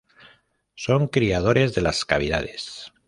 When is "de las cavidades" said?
1.75-2.91